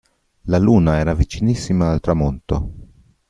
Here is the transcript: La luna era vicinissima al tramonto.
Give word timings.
La 0.45 0.57
luna 0.57 0.97
era 0.97 1.13
vicinissima 1.13 1.91
al 1.91 1.99
tramonto. 1.99 2.71